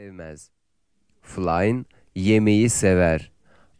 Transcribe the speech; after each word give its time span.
sevmez. 0.00 0.50
Flynn 1.22 1.86
yemeği 2.14 2.70
sever. 2.70 3.32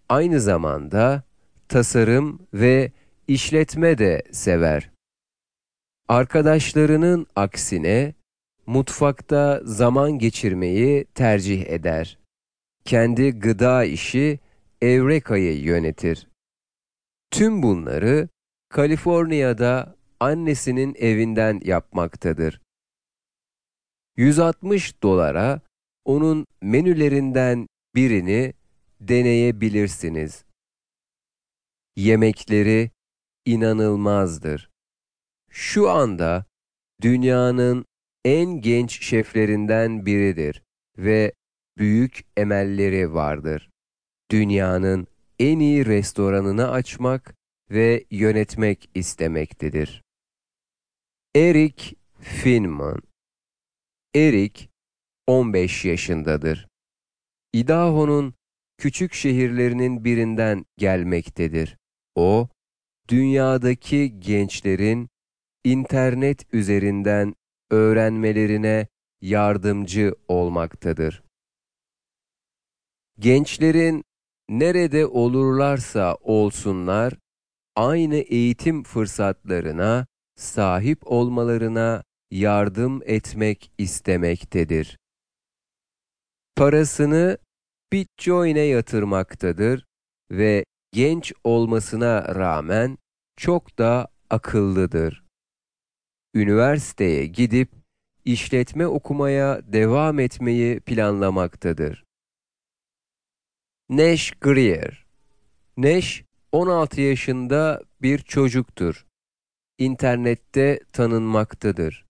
Aynı 0.08 0.40
zamanda 0.40 1.22
tasarım 1.68 2.46
ve 2.54 2.92
işletme 3.28 3.98
de 3.98 4.22
sever. 4.32 4.90
Arkadaşlarının 6.08 7.26
aksine 7.36 8.14
mutfakta 8.66 9.60
zaman 9.64 10.18
geçirmeyi 10.18 11.04
tercih 11.04 11.66
eder. 11.66 12.18
Kendi 12.84 13.30
gıda 13.30 13.84
işi 13.84 14.38
Evreka'yı 14.82 15.60
yönetir. 15.60 16.28
Tüm 17.30 17.62
bunları 17.62 18.28
Kaliforniya'da 18.68 19.96
annesinin 20.20 20.94
evinden 20.98 21.60
yapmaktadır. 21.64 22.60
160 24.16 25.02
dolara 25.02 25.60
onun 26.10 26.46
menülerinden 26.62 27.66
birini 27.94 28.52
deneyebilirsiniz. 29.00 30.44
Yemekleri 31.96 32.90
inanılmazdır. 33.44 34.70
Şu 35.50 35.90
anda 35.90 36.44
dünyanın 37.02 37.84
en 38.24 38.60
genç 38.60 39.04
şeflerinden 39.04 40.06
biridir 40.06 40.62
ve 40.98 41.32
büyük 41.78 42.24
emelleri 42.36 43.14
vardır. 43.14 43.70
Dünyanın 44.30 45.06
en 45.38 45.58
iyi 45.58 45.86
restoranını 45.86 46.70
açmak 46.70 47.34
ve 47.70 48.04
yönetmek 48.10 48.90
istemektedir. 48.94 50.02
Eric 51.34 51.96
Finman 52.20 53.02
Eric 54.14 54.69
15 55.30 55.84
yaşındadır. 55.84 56.68
Idaho'nun 57.52 58.34
küçük 58.78 59.14
şehirlerinin 59.14 60.04
birinden 60.04 60.64
gelmektedir. 60.78 61.76
O, 62.14 62.48
dünyadaki 63.08 64.20
gençlerin 64.20 65.08
internet 65.64 66.54
üzerinden 66.54 67.34
öğrenmelerine 67.70 68.86
yardımcı 69.20 70.14
olmaktadır. 70.28 71.22
Gençlerin 73.18 74.04
nerede 74.48 75.06
olurlarsa 75.06 76.16
olsunlar 76.20 77.14
aynı 77.76 78.16
eğitim 78.16 78.82
fırsatlarına 78.82 80.06
sahip 80.36 80.98
olmalarına 81.04 82.02
yardım 82.30 83.02
etmek 83.04 83.72
istemektedir. 83.78 85.00
Parasını 86.56 87.38
Bitcoin'e 87.92 88.60
yatırmaktadır 88.60 89.86
ve 90.30 90.64
genç 90.92 91.32
olmasına 91.44 92.34
rağmen 92.34 92.98
çok 93.36 93.78
da 93.78 94.08
akıllıdır. 94.30 95.24
Üniversiteye 96.34 97.26
gidip 97.26 97.70
işletme 98.24 98.86
okumaya 98.86 99.72
devam 99.72 100.18
etmeyi 100.18 100.80
planlamaktadır. 100.80 102.04
Nash 103.88 104.32
Greer 104.40 105.06
Nash 105.76 106.24
16 106.52 107.00
yaşında 107.00 107.82
bir 108.02 108.18
çocuktur. 108.18 109.06
İnternette 109.78 110.80
tanınmaktadır. 110.92 112.06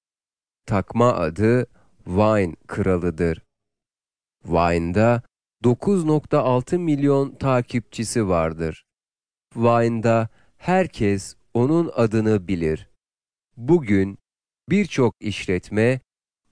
Takma 0.66 1.14
adı 1.14 1.66
Vine 2.06 2.54
kralıdır. 2.66 3.42
Vine'da 4.44 5.22
9.6 5.64 6.78
milyon 6.78 7.34
takipçisi 7.34 8.28
vardır. 8.28 8.84
Vine'da 9.56 10.28
herkes 10.56 11.34
onun 11.54 11.90
adını 11.94 12.48
bilir. 12.48 12.88
Bugün 13.56 14.18
birçok 14.68 15.14
işletme 15.20 16.00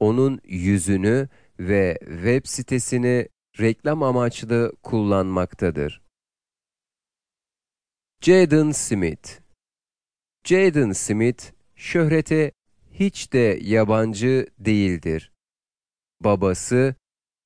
onun 0.00 0.40
yüzünü 0.44 1.28
ve 1.58 1.98
web 2.00 2.46
sitesini 2.46 3.28
reklam 3.60 4.02
amaçlı 4.02 4.72
kullanmaktadır. 4.82 6.02
Jaden 8.20 8.70
Smith 8.70 9.40
Jaden 10.44 10.92
Smith 10.92 11.52
şöhrete 11.76 12.52
hiç 12.92 13.32
de 13.32 13.58
yabancı 13.62 14.46
değildir. 14.58 15.32
Babası 16.20 16.94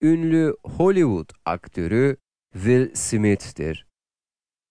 ünlü 0.02 0.56
Hollywood 0.64 1.30
aktörü 1.44 2.16
Will 2.52 2.94
Smith'tir. 2.94 3.86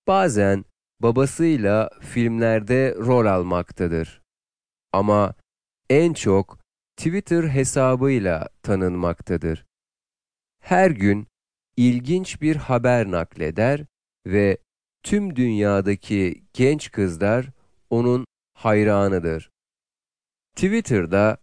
Bazen 0.08 0.66
babasıyla 1.00 1.90
filmlerde 2.02 2.96
rol 2.98 3.26
almaktadır. 3.26 4.22
Ama 4.94 5.36
en 5.90 6.14
çok 6.14 6.60
Twitter 6.98 7.44
hesabıyla 7.44 8.50
tanınmaktadır. 8.64 9.66
Her 10.60 10.92
gün 10.92 11.28
ilginç 11.78 12.42
bir 12.42 12.56
haber 12.56 13.12
nakleder 13.12 13.86
ve 14.26 14.58
tüm 15.04 15.36
dünyadaki 15.36 16.44
genç 16.54 16.92
kızlar 16.92 17.50
onun 17.90 18.26
hayranıdır. 18.54 19.52
Twitter'da 20.56 21.38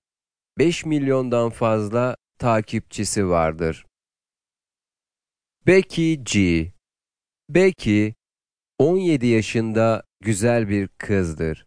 5 0.59 0.87
milyondan 0.87 1.51
fazla 1.51 2.17
takipçisi 2.39 3.29
vardır. 3.29 3.87
Becky 5.67 6.15
G. 6.15 6.73
Becky 7.49 8.13
17 8.79 9.27
yaşında 9.27 10.03
güzel 10.21 10.69
bir 10.69 10.89
kızdır. 10.89 11.67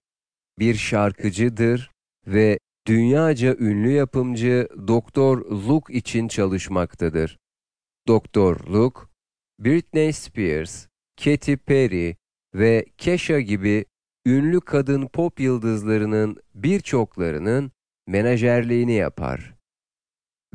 Bir 0.60 0.76
şarkıcıdır 0.76 1.92
ve 2.28 2.60
dünyaca 2.88 3.56
ünlü 3.56 3.92
yapımcı 3.92 4.68
Doktor 4.88 5.46
Luke 5.46 5.94
için 5.94 6.28
çalışmaktadır. 6.28 7.38
Doktor 8.08 8.68
Luke, 8.68 9.00
Britney 9.60 10.14
Spears, 10.14 10.88
Katy 11.24 11.54
Perry 11.54 12.16
ve 12.56 12.86
Kesha 12.98 13.40
gibi 13.40 13.86
ünlü 14.26 14.62
kadın 14.62 15.08
pop 15.08 15.40
yıldızlarının 15.40 16.38
birçoklarının 16.56 17.72
menajerliğini 18.08 18.94
yapar. 18.94 19.61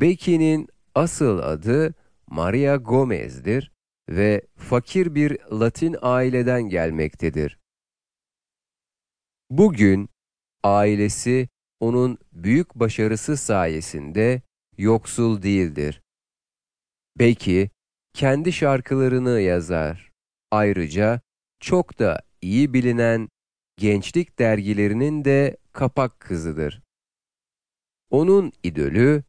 Becky'nin 0.01 0.69
asıl 0.95 1.39
adı 1.39 1.95
Maria 2.27 2.77
Gomez'dir 2.77 3.73
ve 4.09 4.43
fakir 4.57 5.15
bir 5.15 5.39
Latin 5.53 5.97
aileden 6.03 6.63
gelmektedir. 6.63 7.59
Bugün 9.51 10.09
ailesi 10.63 11.49
onun 11.81 12.19
büyük 12.33 12.75
başarısı 12.75 13.37
sayesinde 13.37 14.43
yoksul 14.79 15.43
değildir. 15.43 16.03
Becky 17.19 17.69
kendi 18.13 18.53
şarkılarını 18.53 19.41
yazar. 19.41 20.13
Ayrıca 20.51 21.21
çok 21.61 21.99
da 21.99 22.23
iyi 22.43 22.75
bilinen 22.75 23.29
gençlik 23.77 24.39
dergilerinin 24.39 25.25
de 25.25 25.57
kapak 25.73 26.21
kızıdır. 26.21 26.83
Onun 28.11 28.53
idolü 28.63 29.25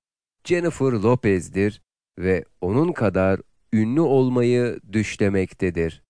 Jennifer 0.47 0.91
Lopez'dir 0.91 1.81
ve 2.19 2.45
onun 2.61 2.91
kadar 2.91 3.41
ünlü 3.73 4.01
olmayı 4.01 4.79
düşlemektedir. 4.91 6.03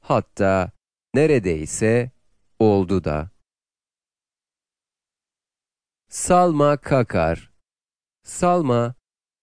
Hatta 0.00 0.72
neredeyse 1.14 2.10
oldu 2.58 3.04
da. 3.04 3.30
Salma 6.08 6.76
Kakar 6.76 7.50
Salma 8.22 8.94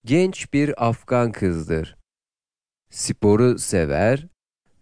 genç 0.06 0.54
bir 0.54 0.88
Afgan 0.88 1.32
kızdır. 1.32 1.98
Sporu 2.90 3.60
sever 3.60 4.28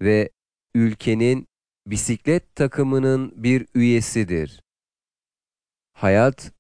ve 0.02 0.30
ülkenin 0.76 1.48
bisiklet 1.88 2.56
takımının 2.56 3.44
bir 3.44 3.68
üyesidir. 3.76 4.62
Hayat 5.94 6.52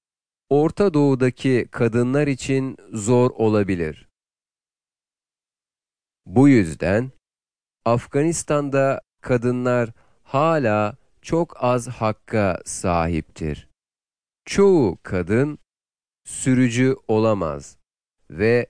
Orta 0.50 0.94
Doğu'daki 0.94 1.68
kadınlar 1.71 2.27
için 2.27 2.77
zor 2.94 3.31
olabilir. 3.31 4.09
Bu 6.25 6.50
yüzden 6.50 7.12
Afganistan'da 7.86 9.01
kadınlar 9.21 9.89
hala 10.24 10.97
çok 11.21 11.63
az 11.63 11.88
hakka 11.88 12.62
sahiptir. 12.65 13.69
Çoğu 14.45 14.97
kadın 15.03 15.59
sürücü 16.25 16.95
olamaz 17.07 17.77
ve 18.30 18.68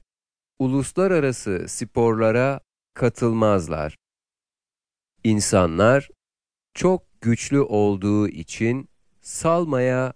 uluslararası 0.59 1.65
sporlara 1.67 2.59
katılmazlar. 2.93 3.95
İnsanlar 5.23 6.09
çok 6.73 7.21
güçlü 7.21 7.59
olduğu 7.59 8.27
için 8.27 8.89
salmaya 9.21 10.13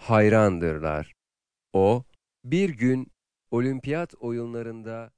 hayrandırlar. 0.00 1.14
O 1.72 2.04
bir 2.44 2.70
gün 2.70 3.12
olimpiyat 3.50 4.14
oyunlarında 4.14 5.12